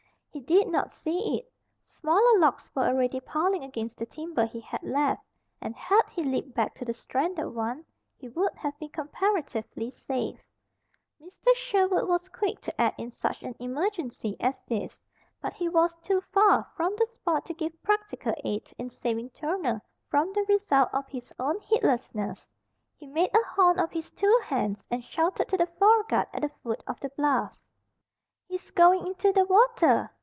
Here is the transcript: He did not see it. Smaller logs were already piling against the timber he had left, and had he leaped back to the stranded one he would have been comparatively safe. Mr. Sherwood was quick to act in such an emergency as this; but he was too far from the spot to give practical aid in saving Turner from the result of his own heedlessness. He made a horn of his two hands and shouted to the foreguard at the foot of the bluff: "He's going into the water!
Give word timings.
He 0.33 0.39
did 0.39 0.69
not 0.69 0.93
see 0.93 1.37
it. 1.37 1.51
Smaller 1.81 2.39
logs 2.39 2.71
were 2.73 2.83
already 2.87 3.19
piling 3.19 3.65
against 3.65 3.97
the 3.97 4.05
timber 4.05 4.45
he 4.45 4.61
had 4.61 4.81
left, 4.81 5.21
and 5.59 5.75
had 5.75 6.03
he 6.09 6.23
leaped 6.23 6.53
back 6.55 6.73
to 6.75 6.85
the 6.85 6.93
stranded 6.93 7.53
one 7.53 7.83
he 8.15 8.29
would 8.29 8.55
have 8.55 8.79
been 8.79 8.89
comparatively 8.89 9.89
safe. 9.89 10.41
Mr. 11.21 11.53
Sherwood 11.55 12.07
was 12.07 12.29
quick 12.29 12.61
to 12.61 12.81
act 12.81 12.97
in 12.97 13.11
such 13.11 13.43
an 13.43 13.55
emergency 13.59 14.37
as 14.39 14.61
this; 14.69 15.01
but 15.41 15.51
he 15.53 15.67
was 15.67 15.93
too 15.97 16.21
far 16.31 16.65
from 16.77 16.95
the 16.97 17.07
spot 17.07 17.45
to 17.47 17.53
give 17.53 17.83
practical 17.83 18.33
aid 18.45 18.71
in 18.77 18.89
saving 18.89 19.31
Turner 19.31 19.81
from 20.09 20.31
the 20.31 20.45
result 20.47 20.87
of 20.93 21.09
his 21.09 21.33
own 21.39 21.59
heedlessness. 21.59 22.53
He 22.95 23.05
made 23.05 23.35
a 23.35 23.43
horn 23.43 23.77
of 23.79 23.91
his 23.91 24.09
two 24.11 24.39
hands 24.45 24.87
and 24.89 25.03
shouted 25.03 25.49
to 25.49 25.57
the 25.57 25.67
foreguard 25.67 26.27
at 26.33 26.41
the 26.41 26.49
foot 26.63 26.81
of 26.87 27.01
the 27.01 27.09
bluff: 27.09 27.59
"He's 28.47 28.71
going 28.71 29.05
into 29.07 29.33
the 29.33 29.43
water! 29.45 30.09